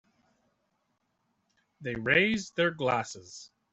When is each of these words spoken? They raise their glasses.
They 1.81 1.93
raise 1.93 2.49
their 2.51 2.71
glasses. 2.71 3.51